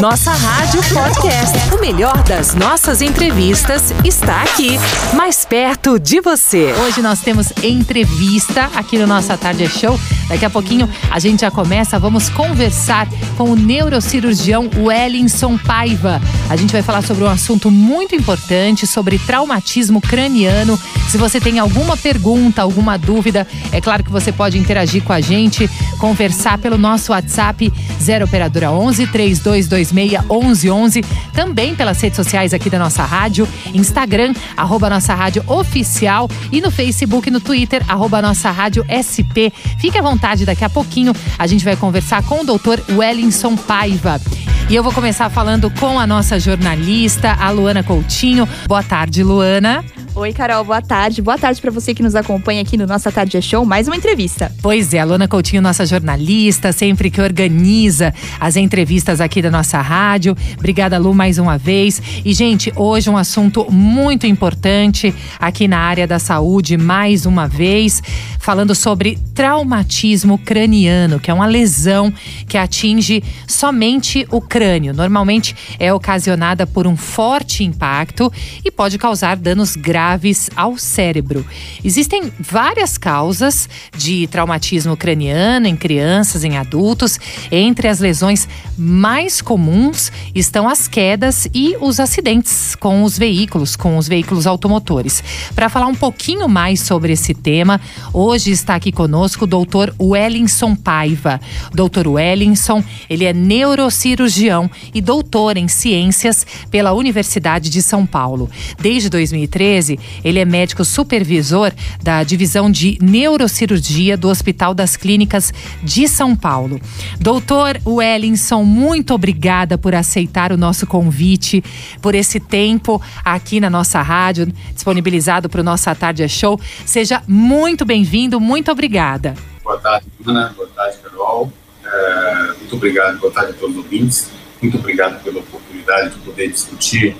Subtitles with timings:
[0.00, 1.74] Nossa Rádio Podcast.
[1.74, 4.78] O melhor das nossas entrevistas está aqui,
[5.12, 6.72] mais perto de você.
[6.84, 10.00] Hoje nós temos entrevista aqui no Nossa Tarde Show.
[10.28, 11.98] Daqui a pouquinho a gente já começa.
[11.98, 16.20] Vamos conversar com o neurocirurgião Wellington Paiva.
[16.48, 20.78] A gente vai falar sobre um assunto muito importante, sobre traumatismo craniano.
[21.08, 25.20] Se você tem alguma pergunta, alguma dúvida, é claro que você pode interagir com a
[25.20, 31.02] gente, conversar pelo nosso WhatsApp 0 operadora 11 3226 1111,
[31.32, 36.70] também pelas redes sociais aqui da nossa rádio, Instagram, arroba nossa rádio oficial e no
[36.70, 39.52] Facebook e no Twitter, arroba nossa rádio SP.
[39.78, 44.20] Fique à vontade, daqui a pouquinho a gente vai conversar com o doutor Wellington Paiva.
[44.68, 48.46] E eu vou começar falando com a nossa jornalista, a Luana Coutinho.
[48.66, 49.82] Boa tarde, Luana.
[50.18, 51.22] Oi, Carol, boa tarde.
[51.22, 54.52] Boa tarde para você que nos acompanha aqui no Nossa Tarde Show, mais uma entrevista.
[54.60, 59.80] Pois é, a Luana Coutinho, nossa jornalista, sempre que organiza as entrevistas aqui da nossa
[59.80, 60.36] rádio.
[60.58, 62.02] Obrigada, Lu, mais uma vez.
[62.24, 68.02] E, gente, hoje um assunto muito importante aqui na área da saúde, mais uma vez,
[68.40, 72.12] falando sobre traumatismo craniano, que é uma lesão
[72.48, 74.92] que atinge somente o crânio.
[74.92, 78.32] Normalmente é ocasionada por um forte impacto
[78.64, 81.44] e pode causar danos graves graves ao cérebro.
[81.84, 87.20] Existem várias causas de traumatismo craniano em crianças, em adultos.
[87.52, 93.98] Entre as lesões mais comuns estão as quedas e os acidentes com os veículos, com
[93.98, 95.22] os veículos automotores.
[95.54, 97.78] Para falar um pouquinho mais sobre esse tema,
[98.14, 101.38] hoje está aqui conosco o doutor Wellington Paiva.
[101.74, 108.48] Doutor Wellington, ele é neurocirurgião e doutor em ciências pela Universidade de São Paulo.
[108.80, 116.08] Desde 2013, ele é médico supervisor da divisão de neurocirurgia do Hospital das Clínicas de
[116.08, 116.80] São Paulo.
[117.18, 121.62] Doutor Wellington, muito obrigada por aceitar o nosso convite,
[122.00, 126.60] por esse tempo aqui na nossa rádio, disponibilizado para o Nossa Tarde é Show.
[126.84, 129.34] Seja muito bem-vindo, muito obrigada.
[129.62, 130.54] Boa tarde, Ana.
[130.56, 131.52] Boa tarde, Carol.
[131.84, 134.30] É, muito obrigado, boa tarde a todos os ouvintes.
[134.60, 137.16] Muito obrigado pela oportunidade de poder discutir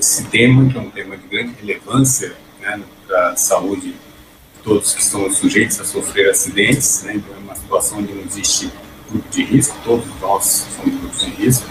[0.00, 4.94] esse tema, que é um tema de grande relevância né, para a saúde de todos
[4.94, 8.70] que estão sujeitos a sofrer acidentes, né, então é uma situação onde não existe
[9.10, 11.66] grupo de risco, todos nós somos grupos de risco,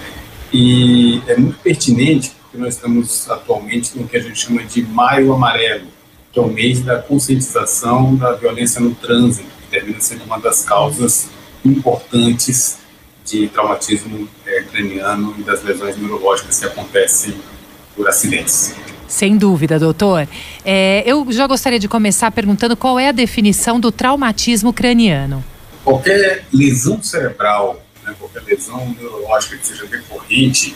[0.53, 5.33] e é muito pertinente porque nós estamos atualmente no que a gente chama de Maio
[5.33, 5.87] Amarelo,
[6.31, 10.63] que é o mês da conscientização da violência no trânsito, que termina sendo uma das
[10.63, 11.29] causas
[11.65, 12.77] importantes
[13.25, 17.35] de traumatismo é, craniano e das lesões neurológicas que acontecem
[17.95, 18.73] por acidentes.
[19.07, 20.27] Sem dúvida, doutor.
[20.63, 25.43] É, eu já gostaria de começar perguntando qual é a definição do traumatismo craniano.
[25.83, 30.75] Qualquer lesão cerebral, né, qualquer lesão neurológica que seja decorrente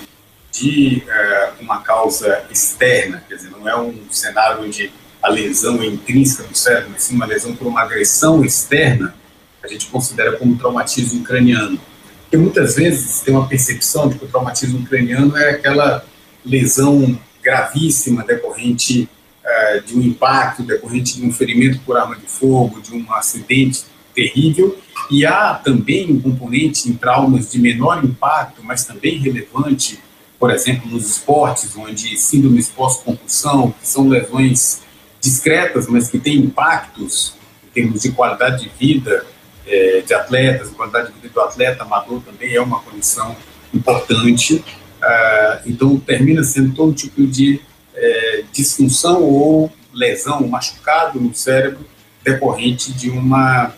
[0.52, 4.92] de é, uma causa externa, quer dizer, não é um cenário onde
[5.22, 9.16] a lesão é intrínseca do cérebro, mas sim uma lesão por uma agressão externa,
[9.64, 11.80] a gente considera como traumatismo craniano.
[12.24, 16.04] Porque muitas vezes tem uma percepção de que o traumatismo craniano é aquela
[16.46, 19.10] lesão gravíssima decorrente
[19.44, 23.86] uh, de um impacto, decorrente de um ferimento por arma de fogo, de um acidente
[24.14, 24.78] terrível,
[25.10, 30.00] e há também um componente em traumas de menor impacto, mas também relevante,
[30.40, 34.82] por exemplo, nos esportes, onde síndromes pós-concussão, que são lesões
[35.20, 39.26] discretas, mas que têm impactos em termos de qualidade de vida
[39.66, 43.36] eh, de atletas, qualidade de vida do atleta amador também é uma condição
[43.74, 44.64] importante.
[45.04, 47.60] Ah, então, termina sendo todo tipo de
[47.94, 51.86] é, disfunção ou lesão, machucado no cérebro
[52.24, 53.74] decorrente de uma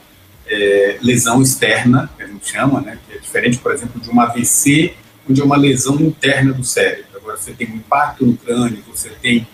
[0.47, 4.25] é, lesão externa, que a gente chama, né, que é diferente, por exemplo, de uma
[4.25, 4.93] AVC,
[5.27, 7.05] onde é uma lesão interna do cérebro.
[7.15, 9.47] Agora, você tem um impacto no crânio, você tem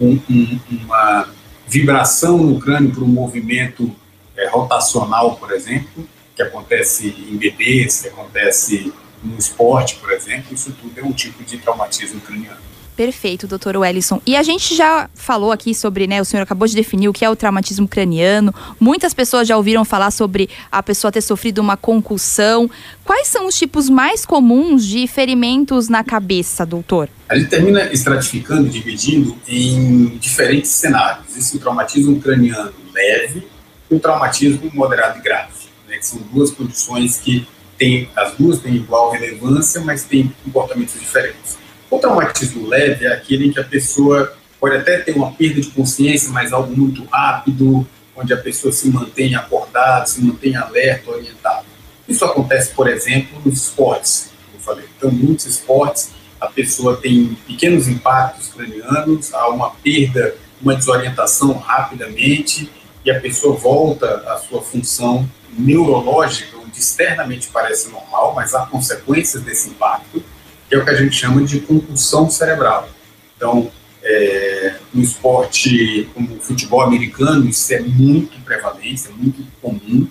[0.00, 1.28] um, um, uma
[1.68, 3.94] vibração no crânio por um movimento
[4.36, 6.04] é, rotacional, por exemplo,
[6.34, 11.42] que acontece em bebês, que acontece no esporte, por exemplo, isso tudo é um tipo
[11.44, 12.72] de traumatismo craniano.
[12.94, 14.20] Perfeito, doutor Wellison.
[14.26, 17.24] E a gente já falou aqui sobre, né, o senhor acabou de definir o que
[17.24, 18.54] é o traumatismo craniano.
[18.78, 22.70] Muitas pessoas já ouviram falar sobre a pessoa ter sofrido uma concussão.
[23.02, 27.08] Quais são os tipos mais comuns de ferimentos na cabeça, doutor?
[27.30, 31.30] A gente termina estratificando, dividindo em diferentes cenários.
[31.30, 33.48] Existe o traumatismo craniano leve
[33.90, 35.50] e o traumatismo moderado e grave,
[35.88, 37.46] né, que são duas condições que
[37.82, 41.58] tem, as duas têm igual relevância, mas têm comportamentos diferentes.
[41.90, 45.68] O traumatismo leve é aquele em que a pessoa pode até ter uma perda de
[45.70, 47.84] consciência, mas algo muito rápido,
[48.14, 51.64] onde a pessoa se mantém acordada, se mantém alerta, orientada.
[52.08, 54.30] Isso acontece, por exemplo, nos esportes.
[54.60, 54.84] falei.
[54.96, 62.70] Então, muitos esportes, a pessoa tem pequenos impactos cranianos, há uma perda, uma desorientação rapidamente,
[63.04, 69.70] e a pessoa volta à sua função neurológica, externamente parece normal, mas há consequências desse
[69.70, 70.22] impacto,
[70.68, 72.88] que é o que a gente chama de concussão cerebral.
[73.36, 73.70] Então,
[74.02, 80.08] é, no esporte como o futebol americano, isso é muito prevalente, é muito comum.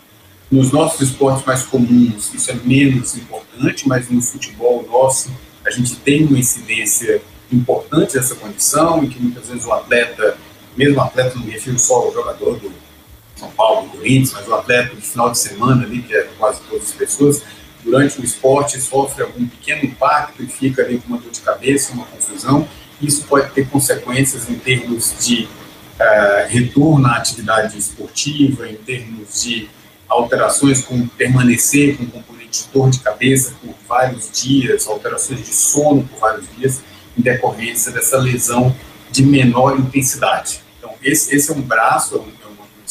[0.50, 5.31] Nos nossos esportes mais comuns, isso é menos importante, mas no futebol nosso,
[5.66, 7.22] a gente tem uma incidência
[7.52, 10.38] importante dessa condição, em que muitas vezes o atleta,
[10.75, 12.72] mesmo o atleta, não me refiro só ao jogador do
[13.42, 16.90] São Paulo, Corinthians, mas o atleta de final de semana ali, que é quase todas
[16.90, 17.42] as pessoas,
[17.84, 21.94] durante o esporte sofre algum pequeno impacto e fica ali com uma dor de cabeça,
[21.94, 22.68] uma confusão,
[23.02, 29.68] isso pode ter consequências em termos de uh, retorno à atividade esportiva, em termos de
[30.08, 36.04] alterações como permanecer com componente de dor de cabeça por vários dias, alterações de sono
[36.04, 36.82] por vários dias,
[37.18, 38.76] em decorrência dessa lesão
[39.10, 40.62] de menor intensidade.
[40.78, 42.32] Então, esse, esse é um braço, é, uma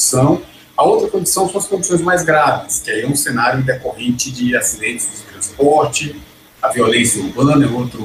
[0.00, 0.42] condição.
[0.76, 4.56] A outra condição são as condições mais graves, que aí é um cenário decorrente de
[4.56, 6.16] acidentes de transporte,
[6.62, 8.00] a violência urbana é outra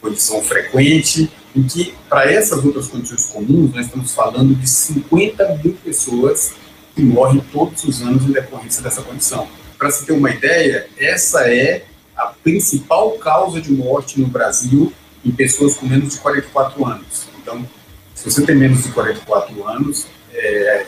[0.00, 5.74] condição frequente, em que, para essas outras condições comuns, nós estamos falando de 50 mil
[5.84, 6.54] pessoas
[6.94, 9.48] que morrem todos os anos em decorrência dessa condição.
[9.78, 11.84] Para se ter uma ideia, essa é
[12.16, 14.92] a principal causa de morte no Brasil
[15.24, 17.26] em pessoas com menos de 44 anos.
[17.40, 17.66] Então,
[18.14, 20.86] se você tem menos de 44 anos é,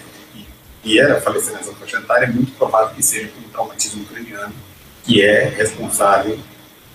[0.96, 4.55] era falecer nessa faixa etária, é muito provável que seja um traumatismo craniano,
[5.02, 6.38] que é responsável,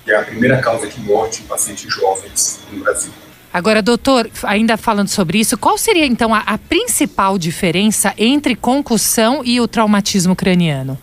[0.05, 3.11] que é a primeira causa de morte em pacientes jovens no Brasil.
[3.53, 9.43] Agora, doutor, ainda falando sobre isso, qual seria então a, a principal diferença entre concussão
[9.43, 10.97] e o traumatismo craniano?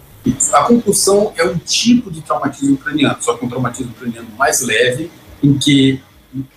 [0.52, 5.10] A concussão é um tipo de traumatismo craniano, só que um traumatismo craniano mais leve,
[5.42, 6.00] em que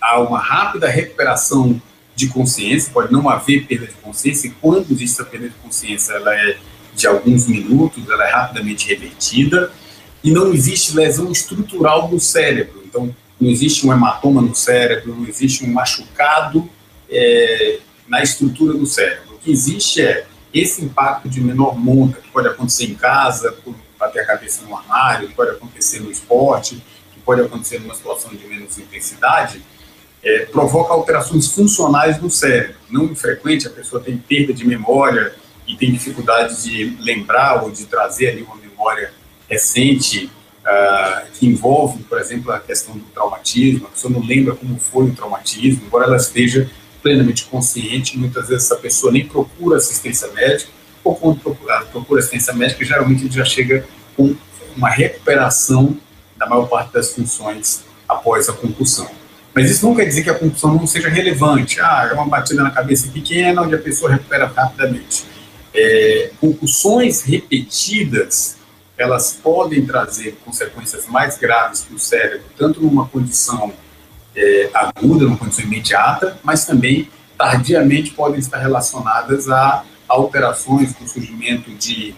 [0.00, 1.80] há uma rápida recuperação
[2.14, 6.12] de consciência, pode não haver perda de consciência, e quando existe a perda de consciência,
[6.12, 6.56] ela é
[6.94, 9.72] de alguns minutos, ela é rapidamente revertida,
[10.22, 12.82] e não existe lesão estrutural do cérebro.
[12.86, 16.68] Então, não existe um hematoma no cérebro, não existe um machucado
[17.10, 17.78] é,
[18.08, 19.34] na estrutura do cérebro.
[19.34, 23.74] O que existe é esse impacto de menor monta, que pode acontecer em casa, por
[23.98, 26.76] bater a cabeça no armário, que pode acontecer no esporte,
[27.12, 29.60] que pode acontecer numa situação de menos intensidade,
[30.24, 32.76] é, provoca alterações funcionais no cérebro.
[32.90, 35.34] Não infrequente, a pessoa tem perda de memória
[35.66, 39.12] e tem dificuldade de lembrar ou de trazer ali uma memória
[39.48, 40.30] recente
[40.64, 45.06] uh, que envolve, por exemplo, a questão do traumatismo, a pessoa não lembra como foi
[45.06, 46.70] o traumatismo, embora ela esteja
[47.02, 50.70] plenamente consciente, muitas vezes essa pessoa nem procura assistência médica,
[51.02, 53.86] ou quando procura, procura assistência médica, geralmente ele já chega
[54.16, 54.34] com
[54.74, 55.96] uma recuperação
[56.36, 59.10] da maior parte das funções após a concussão.
[59.54, 61.80] Mas isso não quer dizer que a concussão não seja relevante.
[61.80, 65.24] Ah, é uma batida na cabeça pequena onde a pessoa recupera rapidamente.
[65.72, 68.56] É, concussões repetidas
[68.96, 73.72] elas podem trazer consequências mais graves para o cérebro, tanto numa condição
[74.36, 81.70] é, aguda, numa condição imediata, mas também tardiamente podem estar relacionadas a alterações com surgimento
[81.72, 82.14] de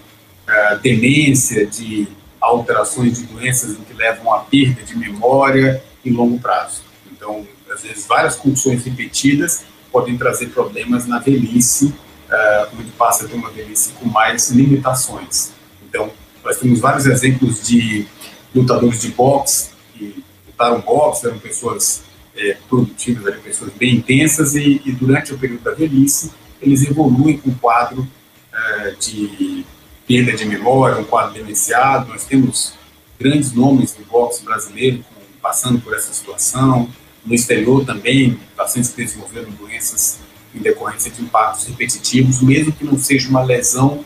[0.46, 2.06] uh, demência, de
[2.40, 6.82] alterações de doenças que levam à perda de memória em longo prazo.
[7.26, 13.28] Então, às vezes, várias condições repetidas podem trazer problemas na velhice, uh, onde passa a
[13.28, 15.50] ter uma velhice com mais limitações.
[15.88, 16.12] Então,
[16.44, 18.06] nós temos vários exemplos de
[18.54, 22.02] lutadores de boxe que lutaram boxe, eram pessoas
[22.36, 26.30] é, produtivas, eram pessoas bem intensas e, e, durante o período da velhice
[26.62, 28.06] eles evoluem com um quadro
[28.52, 29.64] é, de
[30.06, 32.08] perda de memória, um quadro demenciado.
[32.08, 32.74] Nós temos
[33.18, 35.04] grandes nomes do boxe brasileiro
[35.42, 36.88] passando por essa situação.
[37.26, 40.20] No exterior também, pacientes que desenvolveram doenças
[40.54, 44.04] em decorrência de impactos repetitivos, mesmo que não seja uma lesão,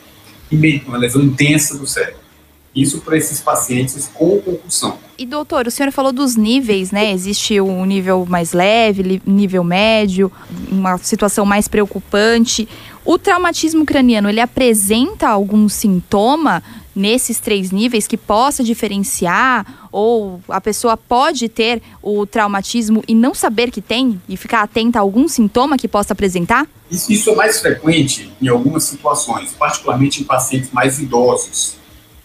[0.87, 2.19] uma lesão intensa do cérebro.
[2.75, 4.97] Isso para esses pacientes com concussão.
[5.17, 7.11] E doutor, o senhor falou dos níveis, né?
[7.11, 10.31] Existe um nível mais leve, nível médio,
[10.71, 12.67] uma situação mais preocupante.
[13.03, 16.63] O traumatismo craniano, ele apresenta algum sintoma
[16.95, 23.33] nesses três níveis que possa diferenciar ou a pessoa pode ter o traumatismo e não
[23.33, 26.67] saber que tem e ficar atenta a algum sintoma que possa apresentar?
[26.89, 31.81] Isso, isso é mais frequente em algumas situações, particularmente em pacientes mais idosos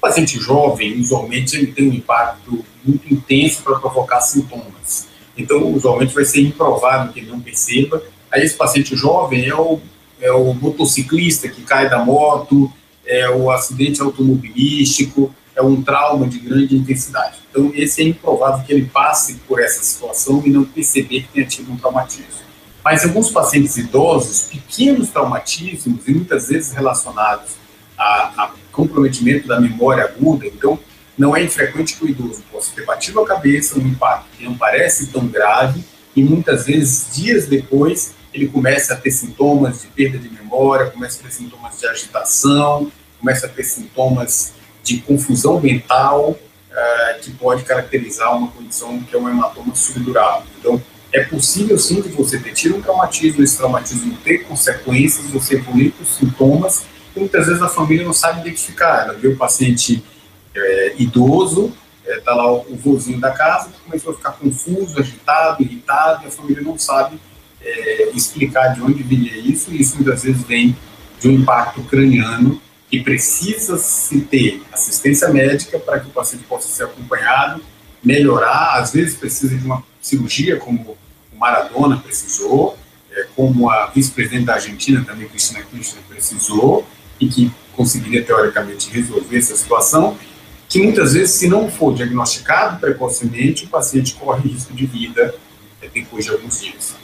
[0.06, 5.08] paciente jovem, usualmente, ele tem um impacto muito intenso para provocar sintomas.
[5.36, 8.02] Então, usualmente, vai ser improvável que ele não perceba.
[8.30, 9.80] Aí, esse paciente jovem é o,
[10.20, 12.72] é o motociclista que cai da moto,
[13.06, 17.38] é o acidente automobilístico, é um trauma de grande intensidade.
[17.50, 21.46] Então, esse é improvável que ele passe por essa situação e não perceber que tenha
[21.46, 22.46] tido um traumatismo.
[22.84, 27.52] Mas alguns pacientes idosos, pequenos traumatismos, e muitas vezes relacionados
[27.96, 30.78] a, a comprometimento da memória aguda, então
[31.16, 34.56] não é infrequente que o idoso possa ter batido a cabeça, um impacto que não
[34.56, 35.82] parece tão grave,
[36.14, 41.20] e muitas vezes, dias depois, ele começa a ter sintomas de perda de memória, começa
[41.20, 44.52] a ter sintomas de agitação, começa a ter sintomas
[44.82, 50.44] de confusão mental, uh, que pode caracterizar uma condição que é um hematoma subdural.
[50.58, 50.80] Então,
[51.12, 56.04] é possível sim que você ter um traumatismo, esse traumatismo ter consequências, você evoluir com
[56.04, 59.04] sintomas, e muitas vezes a família não sabe identificar.
[59.04, 60.04] Ela vê o paciente
[60.54, 61.72] é, idoso,
[62.06, 66.26] está é, lá o, o vozinho da casa, começou a ficar confuso, agitado, irritado, e
[66.26, 67.18] a família não sabe
[67.66, 70.76] é, explicar de onde viria isso, e isso muitas vezes vem
[71.20, 76.68] de um impacto craniano que precisa se ter assistência médica para que o paciente possa
[76.68, 77.60] ser acompanhado,
[78.02, 80.96] melhorar, às vezes precisa de uma cirurgia, como
[81.32, 82.78] o Maradona precisou,
[83.10, 86.86] é, como a vice-presidente da Argentina também, Cristina Kirchner, precisou,
[87.18, 90.16] e que conseguiria teoricamente resolver essa situação,
[90.68, 95.34] que muitas vezes, se não for diagnosticado precocemente, o paciente corre risco de vida
[95.82, 96.94] é, depois de alguns dias.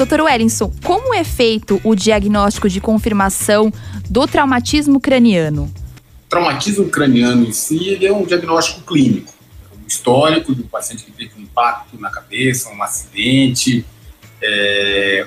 [0.00, 3.70] Doutor Wellington, como é feito o diagnóstico de confirmação
[4.08, 5.64] do traumatismo craniano?
[5.64, 9.30] O traumatismo craniano em si é um diagnóstico clínico.
[9.78, 13.84] Um histórico do paciente que teve um impacto na cabeça, um acidente.
[14.42, 15.26] É,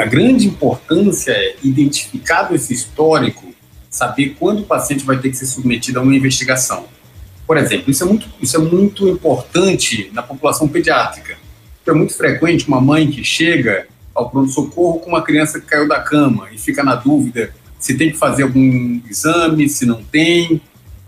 [0.00, 3.54] a grande importância é, identificado esse histórico,
[3.90, 6.86] saber quando o paciente vai ter que ser submetido a uma investigação.
[7.46, 11.41] Por exemplo, isso é muito, isso é muito importante na população pediátrica
[11.90, 16.00] é muito frequente uma mãe que chega ao pronto-socorro com uma criança que caiu da
[16.00, 20.60] cama e fica na dúvida se tem que fazer algum exame, se não tem.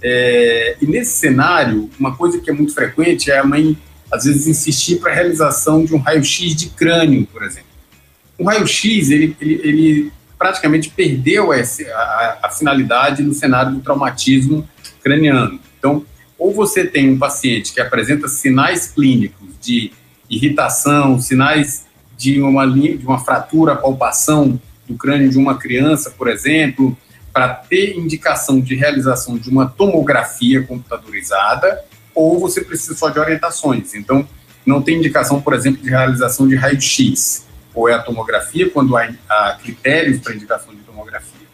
[0.02, 3.78] É, e nesse cenário, uma coisa que é muito frequente é a mãe,
[4.10, 7.68] às vezes, insistir para a realização de um raio-x de crânio, por exemplo.
[8.36, 14.68] O raio-x, ele, ele, ele, praticamente perdeu essa, a, a finalidade no cenário do traumatismo
[15.00, 15.60] craniano.
[15.78, 16.04] Então,
[16.36, 19.92] ou você tem um paciente que apresenta sinais clínicos de
[20.28, 21.84] irritação, sinais
[22.16, 26.96] de uma, de uma fratura, palpação do crânio de uma criança, por exemplo,
[27.32, 31.82] para ter indicação de realização de uma tomografia computadorizada,
[32.14, 33.94] ou você precisa só de orientações.
[33.94, 34.26] Então,
[34.64, 39.10] não tem indicação, por exemplo, de realização de raio-x, ou é a tomografia, quando há,
[39.28, 41.44] há critérios para indicação de tomografia.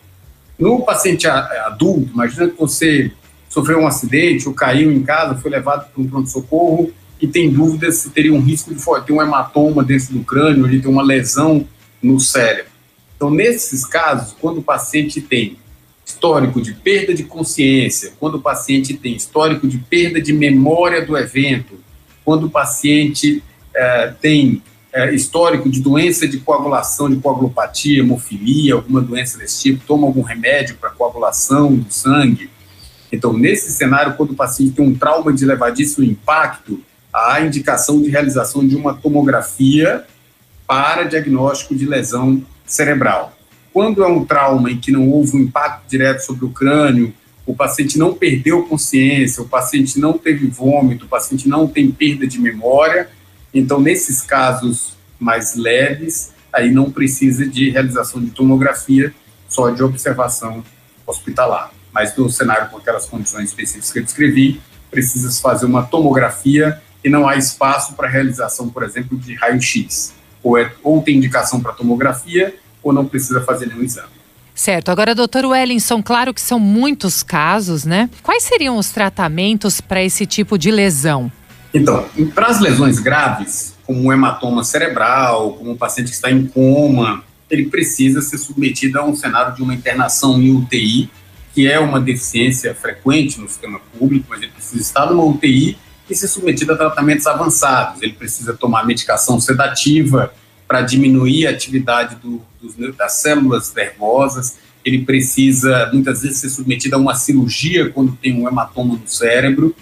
[0.59, 3.11] No paciente adulto, imagina que você
[3.49, 7.97] sofreu um acidente ou caiu em casa, foi levado para um pronto-socorro e tem dúvidas
[7.97, 11.67] se teria um risco de ter um hematoma dentro do crânio, de ter uma lesão
[12.03, 12.71] no cérebro.
[13.17, 15.59] Então, nesses casos, quando o paciente tem
[16.07, 21.17] histórico de perda de consciência, quando o paciente tem histórico de perda de memória do
[21.17, 21.79] evento,
[22.25, 23.43] quando o paciente
[23.75, 24.63] é, tem
[24.93, 30.23] é, histórico de doença de coagulação, de coagulopatia, hemofilia, alguma doença desse tipo, toma algum
[30.23, 32.51] remédio para coagulação do sangue.
[33.13, 36.81] Então, nesse cenário, quando o paciente tem um trauma de elevadíssimo impacto,
[37.13, 40.05] a indicação de realização de uma tomografia
[40.67, 43.37] para diagnóstico de lesão cerebral.
[43.73, 47.13] Quando é um trauma em que não houve um impacto direto sobre o crânio,
[47.47, 52.27] o paciente não perdeu consciência, o paciente não teve vômito, o paciente não tem perda
[52.27, 53.09] de memória,
[53.53, 59.13] então nesses casos mais leves, aí não precisa de realização de tomografia,
[59.49, 60.65] só de observação
[61.07, 61.73] hospitalar.
[61.93, 67.09] Mas no cenário com aquelas condições específicas que eu descrevi, precisa fazer uma tomografia e
[67.09, 70.15] não há espaço para realização, por exemplo, de raio-x.
[70.43, 74.09] Ou, é, ou tem indicação para tomografia, ou não precisa fazer nenhum exame.
[74.55, 74.91] Certo.
[74.91, 78.11] Agora, doutor Wellington, claro que são muitos casos, né?
[78.23, 81.33] Quais seriam os tratamentos para esse tipo de lesão?
[81.73, 86.47] Então, para as lesões graves, como um hematoma cerebral, como um paciente que está em
[86.47, 91.11] coma, ele precisa ser submetido a um cenário de uma internação em UTI,
[91.55, 95.77] que é uma deficiência frequente no sistema público, mas ele precisa estar numa UTI
[96.11, 98.03] e ser submetido a tratamentos avançados.
[98.03, 100.33] Ele precisa tomar medicação sedativa
[100.67, 104.59] para diminuir a atividade do, dos, das células nervosas.
[104.85, 109.75] Ele precisa, muitas vezes, ser submetido a uma cirurgia quando tem um hematoma no cérebro.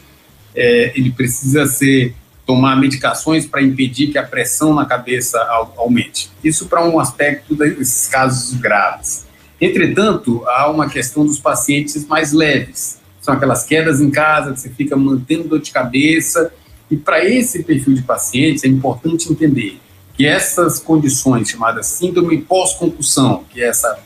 [0.54, 5.38] É, ele precisa ser tomar medicações para impedir que a pressão na cabeça
[5.76, 6.30] aumente.
[6.42, 9.26] Isso para um aspecto desses casos graves.
[9.60, 12.97] Entretanto, há uma questão dos pacientes mais leves,
[13.28, 16.50] são aquelas quedas em casa que você fica mantendo dor de cabeça.
[16.90, 19.78] E para esse perfil de pacientes é importante entender
[20.14, 23.98] que essas condições chamadas síndrome pós-concussão, que é essa,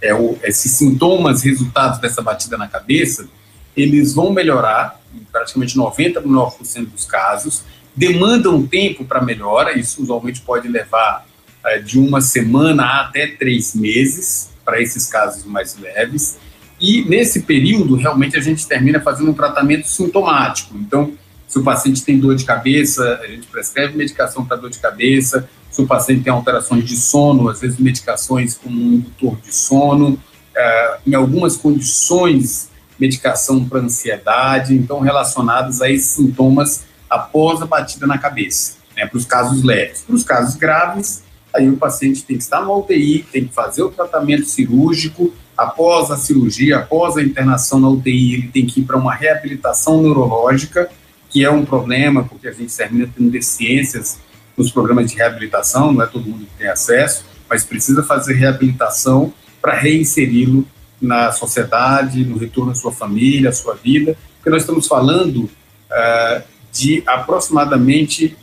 [0.00, 3.28] é o, esses sintomas resultados dessa batida na cabeça,
[3.76, 7.62] eles vão melhorar, em praticamente 99% dos casos,
[7.94, 11.26] demandam tempo para melhora, isso usualmente pode levar
[11.66, 16.38] é, de uma semana até três meses, para esses casos mais leves,
[16.80, 20.76] e nesse período, realmente, a gente termina fazendo um tratamento sintomático.
[20.76, 21.12] Então,
[21.46, 25.48] se o paciente tem dor de cabeça, a gente prescreve medicação para dor de cabeça.
[25.70, 30.10] Se o paciente tem alterações de sono, às vezes medicações como um indutor de sono.
[30.10, 38.06] Uh, em algumas condições, medicação para ansiedade, então relacionadas a esses sintomas após a batida
[38.06, 40.02] na cabeça, né, para os casos leves.
[40.02, 41.22] Para os casos graves,
[41.52, 46.10] aí o paciente tem que estar no UTI, tem que fazer o tratamento cirúrgico, após
[46.10, 50.88] a cirurgia, após a internação na UTI, ele tem que ir para uma reabilitação neurológica,
[51.28, 54.18] que é um problema, porque a gente termina tendo deficiências
[54.56, 59.34] nos programas de reabilitação, não é todo mundo que tem acesso, mas precisa fazer reabilitação
[59.60, 60.66] para reinseri-lo
[60.98, 66.42] na sociedade, no retorno à sua família, à sua vida, porque nós estamos falando uh,
[66.72, 68.34] de aproximadamente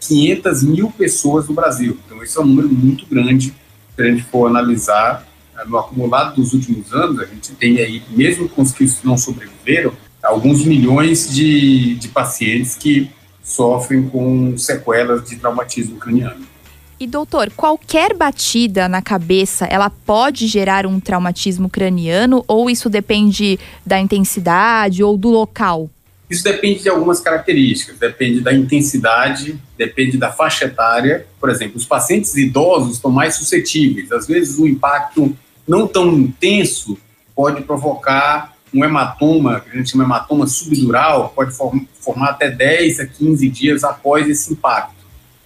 [0.00, 1.96] 500 eh, mil pessoas no Brasil.
[2.04, 3.54] Então, esse é um número muito grande
[3.94, 5.24] se a gente for analisar
[5.66, 7.20] no acumulado dos últimos anos.
[7.20, 9.92] A gente tem aí, mesmo com os que não sobreviveram,
[10.22, 13.10] alguns milhões de, de pacientes que
[13.42, 16.46] sofrem com sequelas de traumatismo craniano.
[16.98, 23.58] E doutor, qualquer batida na cabeça, ela pode gerar um traumatismo craniano ou isso depende
[23.84, 25.90] da intensidade ou do local?
[26.30, 31.26] Isso depende de algumas características, depende da intensidade, depende da faixa etária.
[31.38, 34.10] Por exemplo, os pacientes idosos estão mais suscetíveis.
[34.10, 36.98] Às vezes, o impacto não tão intenso
[37.34, 41.54] pode provocar um hematoma, que a gente chama hematoma subdural, pode
[42.00, 44.94] formar até 10 a 15 dias após esse impacto.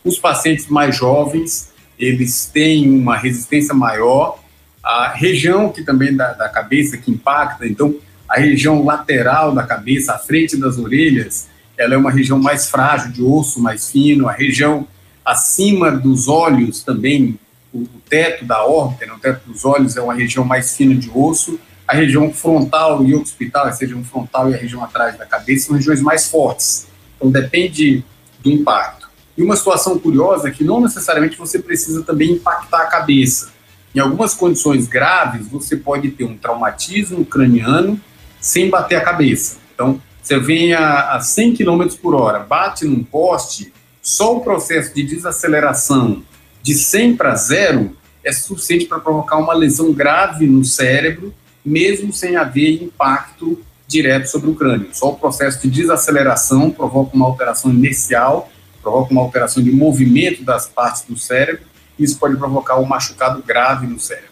[0.02, 4.38] Os pacientes mais jovens, eles têm uma resistência maior.
[4.82, 7.94] A região que também da, da cabeça que impacta, então
[8.28, 13.12] a região lateral da cabeça, a frente das orelhas, ela é uma região mais frágil,
[13.12, 14.28] de osso mais fino.
[14.28, 14.86] A região
[15.24, 17.38] acima dos olhos também,
[17.72, 20.94] o, o teto da órbita, né, o teto dos olhos é uma região mais fina
[20.94, 25.24] de osso a região frontal e occipital, a região frontal e a região atrás da
[25.24, 26.86] cabeça, são regiões mais fortes.
[27.16, 28.04] Então, depende
[28.40, 29.08] do impacto.
[29.34, 33.52] E uma situação curiosa é que não necessariamente você precisa também impactar a cabeça.
[33.94, 37.98] Em algumas condições graves, você pode ter um traumatismo craniano
[38.38, 39.56] sem bater a cabeça.
[39.74, 44.94] Então, você vem a, a 100 km por hora, bate num poste, só o processo
[44.94, 46.22] de desaceleração
[46.68, 51.32] de 100 para zero é suficiente para provocar uma lesão grave no cérebro
[51.64, 54.90] mesmo sem haver impacto direto sobre o crânio.
[54.92, 58.50] Só o processo de desaceleração provoca uma alteração inicial,
[58.82, 61.64] provoca uma alteração de movimento das partes do cérebro,
[61.98, 64.28] e isso pode provocar um machucado grave no cérebro.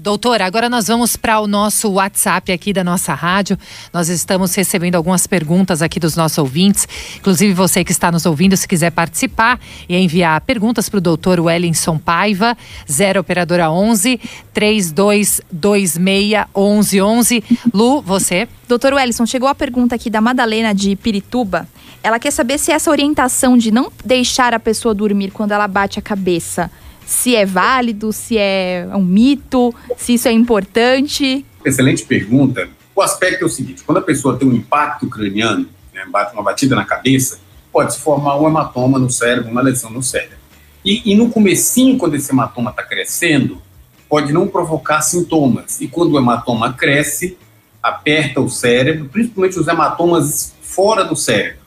[0.00, 3.58] Doutora, agora nós vamos para o nosso WhatsApp aqui da nossa rádio.
[3.92, 6.86] Nós estamos recebendo algumas perguntas aqui dos nossos ouvintes.
[7.16, 9.58] Inclusive, você que está nos ouvindo, se quiser participar
[9.88, 12.56] e enviar perguntas para o doutor Wellington Paiva,
[12.88, 14.20] 0 Operadora 11
[14.54, 17.42] 3226 1111.
[17.74, 18.46] Lu, você?
[18.68, 21.68] Doutor Wellington, chegou a pergunta aqui da Madalena de Pirituba.
[22.04, 25.98] Ela quer saber se essa orientação de não deixar a pessoa dormir quando ela bate
[25.98, 26.70] a cabeça
[27.08, 31.42] se é válido, se é um mito, se isso é importante?
[31.64, 32.68] Excelente pergunta.
[32.94, 36.76] O aspecto é o seguinte: quando a pessoa tem um impacto craniano, né, uma batida
[36.76, 37.40] na cabeça,
[37.72, 40.36] pode se formar um hematoma no cérebro, uma lesão no cérebro.
[40.84, 43.62] E, e no comecinho, quando esse hematoma está crescendo,
[44.06, 45.80] pode não provocar sintomas.
[45.80, 47.38] E quando o hematoma cresce,
[47.82, 51.57] aperta o cérebro, principalmente os hematomas fora do cérebro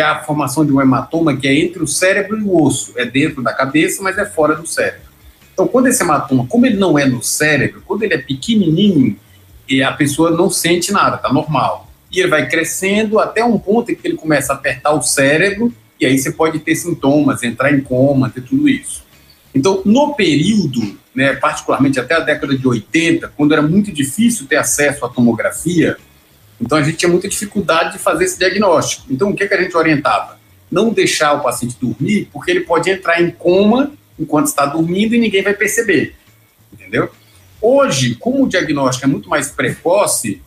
[0.00, 2.94] que é a formação de um hematoma que é entre o cérebro e o osso.
[2.96, 5.10] É dentro da cabeça, mas é fora do cérebro.
[5.52, 9.14] Então, quando esse hematoma, como ele não é no cérebro, quando ele é pequenininho,
[9.86, 11.90] a pessoa não sente nada, tá normal.
[12.10, 15.70] E ele vai crescendo até um ponto em que ele começa a apertar o cérebro,
[16.00, 19.04] e aí você pode ter sintomas, entrar em coma, ter tudo isso.
[19.54, 24.56] Então, no período, né, particularmente até a década de 80, quando era muito difícil ter
[24.56, 25.98] acesso à tomografia,
[26.60, 29.06] então a gente tinha muita dificuldade de fazer esse diagnóstico.
[29.10, 30.38] Então o que, que a gente orientava?
[30.70, 35.18] Não deixar o paciente dormir, porque ele pode entrar em coma enquanto está dormindo e
[35.18, 36.14] ninguém vai perceber.
[36.72, 37.10] Entendeu?
[37.60, 40.42] Hoje, como o diagnóstico é muito mais precoce,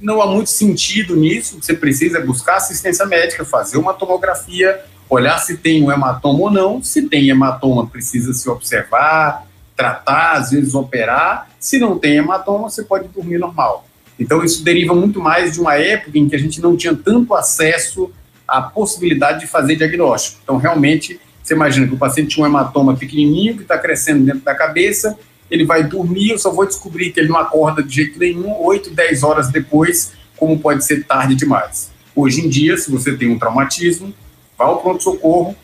[0.00, 1.58] não há muito sentido nisso.
[1.60, 6.82] Você precisa buscar assistência médica, fazer uma tomografia, olhar se tem um hematoma ou não.
[6.82, 11.50] Se tem hematoma, precisa se observar, tratar, às vezes operar.
[11.58, 13.86] Se não tem hematoma, você pode dormir normal.
[14.18, 17.34] Então, isso deriva muito mais de uma época em que a gente não tinha tanto
[17.34, 18.10] acesso
[18.46, 20.38] à possibilidade de fazer diagnóstico.
[20.42, 24.40] Então, realmente, você imagina que o paciente tinha um hematoma pequenininho que está crescendo dentro
[24.40, 25.18] da cabeça,
[25.50, 28.90] ele vai dormir, eu só vou descobrir que ele não acorda de jeito nenhum, 8,
[28.90, 31.90] 10 horas depois, como pode ser tarde demais.
[32.16, 34.14] Hoje em dia, se você tem um traumatismo,
[34.56, 35.54] vá ao pronto-socorro,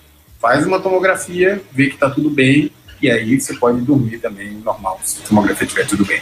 [0.41, 5.01] faz uma tomografia, vê que está tudo bem, e aí você pode dormir também normal,
[5.03, 6.21] se a tomografia estiver tudo bem.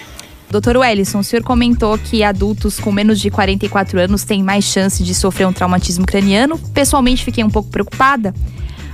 [0.51, 5.03] Doutor Wellison, o senhor comentou que adultos com menos de 44 anos têm mais chance
[5.05, 6.59] de sofrer um traumatismo craniano.
[6.73, 8.35] Pessoalmente, fiquei um pouco preocupada.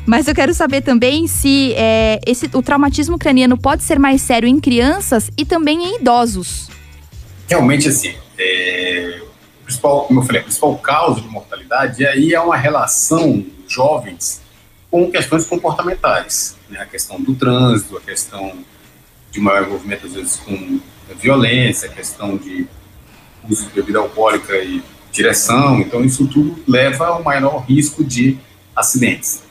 [0.04, 4.48] Mas eu quero saber também se é, esse, o traumatismo craniano pode ser mais sério
[4.48, 6.68] em crianças e também em idosos.
[7.48, 9.22] Realmente, assim, é,
[9.64, 14.42] principal, como eu falei, a principal causa de mortalidade aí é uma relação jovens
[14.90, 16.80] com questões comportamentais, né?
[16.80, 18.52] a questão do trânsito, a questão
[19.30, 20.80] de maior envolvimento, às vezes, com
[21.20, 22.66] violência, a questão de
[23.48, 28.38] uso de bebida alcoólica e direção, então isso tudo leva ao maior risco de
[28.74, 29.42] acidentes.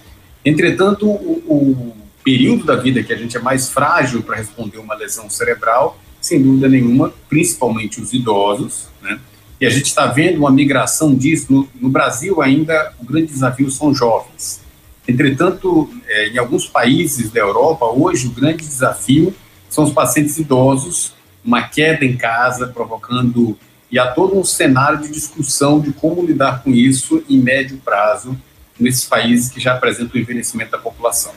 [0.44, 4.96] Entretanto, o, o período da vida que a gente é mais frágil para responder uma
[4.96, 9.20] lesão cerebral, sem dúvida nenhuma, principalmente os idosos, né?
[9.60, 11.46] E a gente está vendo uma migração disso.
[11.50, 14.62] No, no Brasil, ainda, o grande desafio são jovens.
[15.08, 19.34] Entretanto, é, em alguns países da Europa, hoje o grande desafio
[19.70, 21.13] são os pacientes idosos,
[21.44, 23.58] uma queda em casa, provocando.
[23.92, 28.38] E há todo um cenário de discussão de como lidar com isso em médio prazo
[28.80, 31.34] nesses países que já apresentam o envelhecimento da população.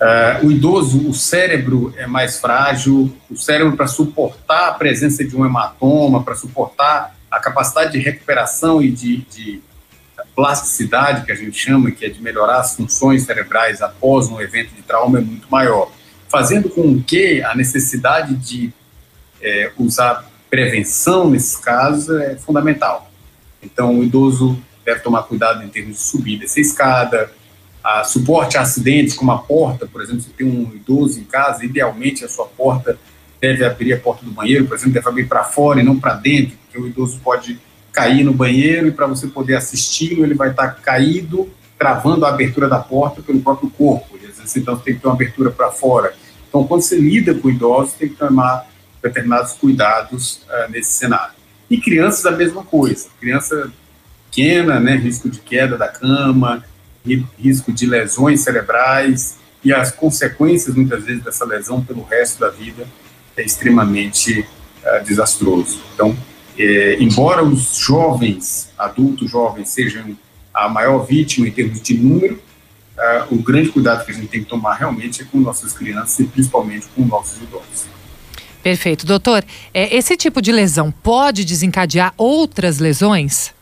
[0.00, 5.36] Uh, o idoso, o cérebro é mais frágil, o cérebro para suportar a presença de
[5.36, 9.60] um hematoma, para suportar a capacidade de recuperação e de, de
[10.36, 14.72] plasticidade, que a gente chama, que é de melhorar as funções cerebrais após um evento
[14.72, 15.90] de trauma, é muito maior.
[16.28, 18.72] Fazendo com que a necessidade de
[19.40, 23.10] é, usar prevenção nesses casos é fundamental.
[23.62, 27.30] Então, o idoso deve tomar cuidado em termos de subir dessa escada,
[27.82, 31.64] a suporte a acidentes, como a porta, por exemplo, se tem um idoso em casa,
[31.64, 32.98] idealmente a sua porta
[33.40, 36.14] deve abrir a porta do banheiro, por exemplo, deve abrir para fora e não para
[36.14, 37.58] dentro, porque o idoso pode
[37.92, 42.68] cair no banheiro e para você poder assisti-lo, ele vai estar caído, travando a abertura
[42.68, 44.17] da porta pelo próprio corpo.
[44.56, 46.14] Então, tem que ter uma abertura para fora.
[46.48, 48.66] Então, quando você lida com idosos, tem que tomar
[49.02, 51.34] determinados cuidados uh, nesse cenário.
[51.70, 53.08] E crianças, a mesma coisa.
[53.20, 53.70] Criança
[54.30, 56.64] pequena, né, risco de queda da cama,
[57.38, 62.86] risco de lesões cerebrais e as consequências, muitas vezes, dessa lesão pelo resto da vida
[63.36, 65.80] é extremamente uh, desastroso.
[65.94, 66.16] Então,
[66.58, 70.16] é, embora os jovens, adultos jovens, sejam
[70.52, 72.42] a maior vítima em termos de número,
[72.98, 76.18] uh, o grande cuidado que a gente tem que tomar realmente é com nossas crianças
[76.18, 77.86] e principalmente com nossos idosos.
[78.62, 79.06] Perfeito.
[79.06, 83.54] Doutor, é, esse tipo de lesão pode desencadear outras lesões?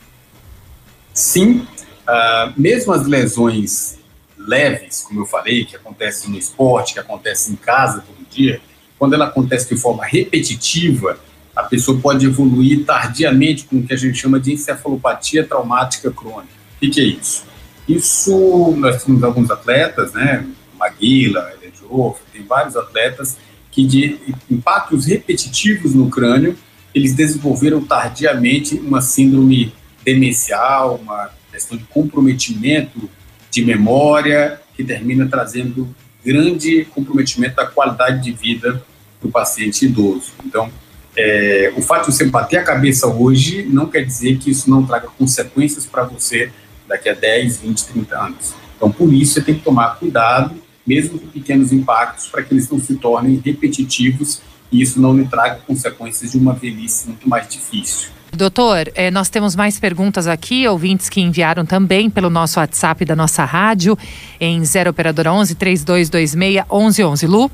[1.13, 1.67] Sim.
[2.07, 3.97] Uh, mesmo as lesões
[4.37, 8.61] leves, como eu falei, que acontecem no esporte, que acontecem em casa todo dia,
[8.97, 11.19] quando ela acontece de forma repetitiva,
[11.55, 16.53] a pessoa pode evoluir tardiamente com o que a gente chama de encefalopatia traumática crônica.
[16.75, 17.45] O que, que é isso?
[17.87, 20.45] Isso, nós temos alguns atletas, né?
[20.77, 23.37] Maguila, Elejof, tem vários atletas
[23.71, 24.19] que de
[24.49, 26.57] impactos repetitivos no crânio,
[26.93, 29.71] eles desenvolveram tardiamente uma síndrome
[30.03, 33.09] demencial, uma questão de comprometimento
[33.51, 35.87] de memória, que termina trazendo
[36.25, 38.83] grande comprometimento da qualidade de vida
[39.21, 40.31] do paciente idoso.
[40.45, 40.71] Então,
[41.15, 44.85] é, o fato de você bater a cabeça hoje não quer dizer que isso não
[44.85, 46.51] traga consequências para você
[46.87, 48.53] daqui a 10, 20, 30 anos.
[48.75, 52.69] Então, por isso, você tem que tomar cuidado, mesmo com pequenos impactos, para que eles
[52.69, 57.47] não se tornem repetitivos e isso não lhe traga consequências de uma velhice muito mais
[57.47, 58.09] difícil.
[58.31, 63.15] Doutor, eh, nós temos mais perguntas aqui, ouvintes que enviaram também pelo nosso WhatsApp da
[63.15, 63.97] nossa rádio,
[64.39, 67.25] em 0 Operadora 11 3226 1111.
[67.25, 67.51] Lu?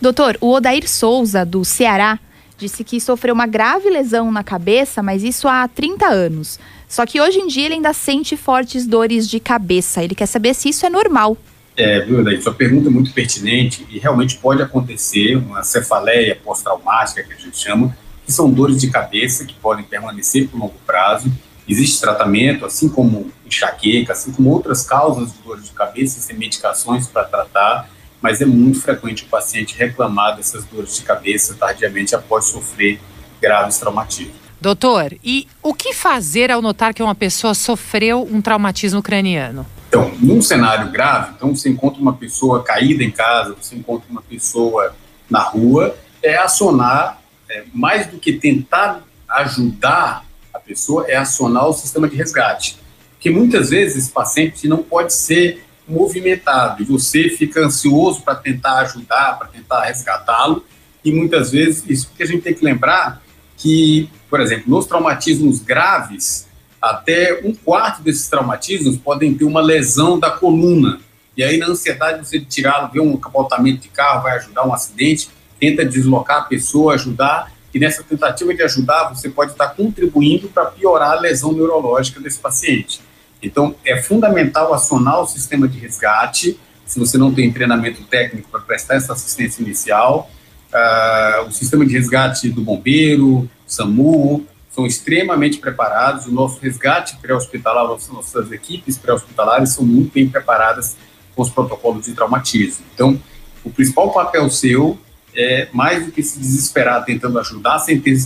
[0.00, 2.18] Doutor, o Odair Souza, do Ceará,
[2.56, 6.58] disse que sofreu uma grave lesão na cabeça, mas isso há 30 anos.
[6.88, 10.02] Só que hoje em dia ele ainda sente fortes dores de cabeça.
[10.02, 11.36] Ele quer saber se isso é normal.
[11.76, 12.40] É, Daí?
[12.40, 17.58] Sua pergunta é muito pertinente e realmente pode acontecer uma cefaleia pós-traumática, que a gente
[17.58, 21.30] chama, que são dores de cabeça que podem permanecer por longo prazo.
[21.68, 27.06] Existe tratamento, assim como enxaqueca, assim como outras causas de dores de cabeça, tem medicações
[27.08, 27.90] para tratar,
[28.22, 33.00] mas é muito frequente o paciente reclamar dessas dores de cabeça tardiamente após sofrer
[33.40, 34.45] graves traumatismos.
[34.60, 39.66] Doutor, e o que fazer ao notar que uma pessoa sofreu um traumatismo craniano?
[39.88, 44.22] Então, num cenário grave, então você encontra uma pessoa caída em casa, você encontra uma
[44.22, 44.94] pessoa
[45.28, 51.72] na rua, é acionar, é, mais do que tentar ajudar a pessoa, é acionar o
[51.72, 52.78] sistema de resgate.
[53.12, 58.78] Porque muitas vezes esse paciente não pode ser movimentado e você fica ansioso para tentar
[58.78, 60.64] ajudar, para tentar resgatá-lo.
[61.04, 63.22] E muitas vezes, isso que a gente tem que lembrar
[63.56, 66.46] que, por exemplo, nos traumatismos graves,
[66.80, 71.00] até um quarto desses traumatismos podem ter uma lesão da coluna.
[71.36, 75.28] E aí, na ansiedade, você tirá-lo, vê um capotamento de carro, vai ajudar um acidente,
[75.58, 80.66] tenta deslocar a pessoa, ajudar, e nessa tentativa de ajudar, você pode estar contribuindo para
[80.66, 83.02] piorar a lesão neurológica desse paciente.
[83.42, 88.60] Então, é fundamental acionar o sistema de resgate, se você não tem treinamento técnico para
[88.60, 90.30] prestar essa assistência inicial.
[90.72, 96.26] Uh, o sistema de resgate do bombeiro, SAMU, são extremamente preparados.
[96.26, 100.96] O nosso resgate pré-hospitalar, nossas equipes pré-hospitalares são muito bem preparadas
[101.34, 102.84] com os protocolos de traumatismo.
[102.94, 103.20] Então,
[103.64, 104.98] o principal papel seu
[105.34, 108.16] é mais do que se desesperar tentando ajudar sem ter,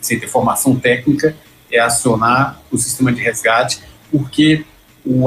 [0.00, 1.36] sem ter formação técnica,
[1.70, 3.80] é acionar o sistema de resgate,
[4.10, 4.64] porque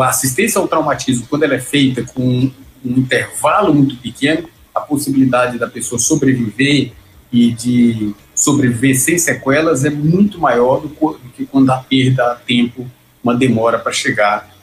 [0.01, 2.51] a assistência ao traumatismo, quando ela é feita com
[2.83, 6.91] um intervalo muito pequeno, a possibilidade da pessoa sobreviver
[7.31, 10.89] e de sobreviver sem sequelas é muito maior do,
[11.35, 12.87] que quando a perda a tempo,
[13.23, 14.53] uma demora para chegar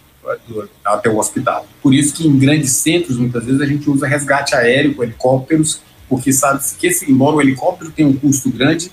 [0.85, 1.67] até o hospital.
[1.83, 5.81] Por isso que em grandes centros, muitas vezes, a gente usa resgate aéreo com helicópteros,
[6.09, 8.93] porque sabe que esse, embora o helicóptero tenha um custo grande,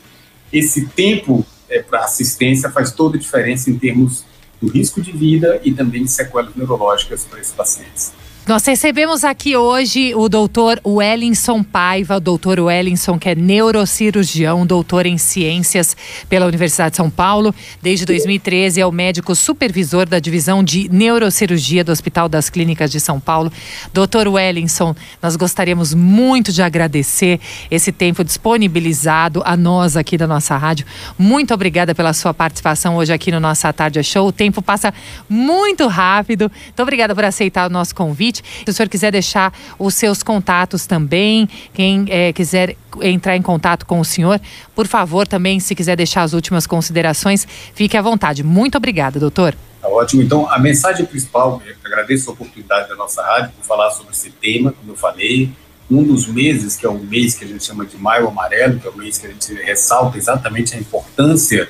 [0.51, 4.23] esse tempo é, para assistência faz toda a diferença em termos
[4.61, 8.13] do risco de vida e também de sequelas neurológicas para esses pacientes.
[8.47, 15.17] Nós recebemos aqui hoje o doutor Wellington Paiva, doutor Wellington, que é neurocirurgião, doutor em
[15.17, 15.97] ciências
[16.29, 17.53] pela Universidade de São Paulo.
[17.81, 23.01] Desde 2013 é o médico supervisor da divisão de neurocirurgia do Hospital das Clínicas de
[23.01, 23.51] São Paulo.
[23.93, 30.55] Doutor Wellington, nós gostaríamos muito de agradecer esse tempo disponibilizado a nós aqui da nossa
[30.55, 30.85] rádio.
[31.17, 34.29] Muito obrigada pela sua participação hoje aqui no Nossa Tarde Show.
[34.29, 34.93] O tempo passa
[35.27, 36.49] muito rápido.
[36.63, 38.36] Muito obrigada por aceitar o nosso convite.
[38.37, 43.85] Se o senhor quiser deixar os seus contatos também, quem é, quiser entrar em contato
[43.85, 44.39] com o senhor,
[44.75, 48.43] por favor, também, se quiser deixar as últimas considerações, fique à vontade.
[48.43, 49.55] Muito obrigada, doutor.
[49.81, 50.21] Tá ótimo.
[50.21, 54.71] Então, a mensagem principal, agradeço a oportunidade da nossa rádio por falar sobre esse tema,
[54.71, 55.51] como eu falei.
[55.89, 58.87] Um dos meses, que é o mês que a gente chama de Maio Amarelo, que
[58.87, 61.69] é o mês que a gente ressalta exatamente a importância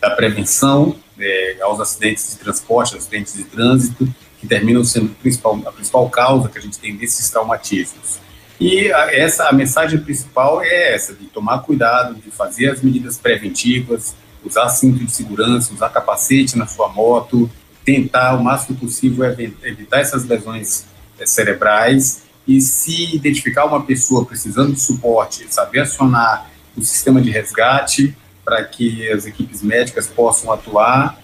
[0.00, 4.06] da prevenção é, aos acidentes de transporte, acidentes de trânsito,
[4.46, 8.18] que terminam sendo principal, a principal causa que a gente tem desses traumatismos.
[8.58, 13.18] E a, essa a mensagem principal é essa, de tomar cuidado, de fazer as medidas
[13.18, 17.50] preventivas, usar cinto de segurança, usar capacete na sua moto,
[17.84, 19.24] tentar o máximo possível
[19.62, 20.86] evitar essas lesões
[21.18, 27.30] é, cerebrais e se identificar uma pessoa precisando de suporte, saber acionar o sistema de
[27.30, 31.20] resgate para que as equipes médicas possam atuar,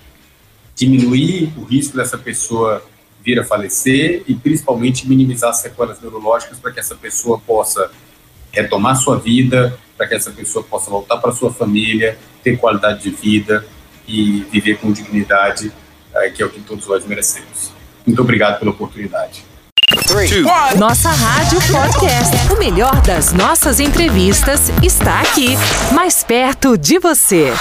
[0.74, 2.82] diminuir o risco dessa pessoa
[3.24, 7.90] vir a falecer e principalmente minimizar as sequelas neurológicas para que essa pessoa possa
[8.50, 13.10] retomar sua vida, para que essa pessoa possa voltar para sua família, ter qualidade de
[13.10, 13.64] vida
[14.06, 15.72] e viver com dignidade,
[16.14, 17.72] eh, que é o que todos nós merecemos.
[18.06, 19.44] Muito obrigado pela oportunidade.
[20.76, 22.52] Nossa Rádio Podcast.
[22.52, 25.56] O melhor das nossas entrevistas está aqui,
[25.92, 27.52] mais perto de você.